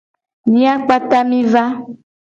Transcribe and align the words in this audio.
Mia 0.53 0.73
kpata 0.81 1.17
mi 1.29 1.39
va. 1.53 1.63